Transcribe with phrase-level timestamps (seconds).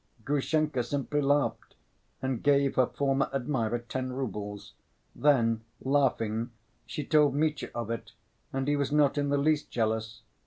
[0.25, 1.75] Grushenka simply laughed,
[2.23, 4.73] and gave her former admirer ten roubles.
[5.15, 6.49] Then, laughing,
[6.87, 8.13] she told Mitya of it
[8.51, 10.23] and he was not in the least jealous.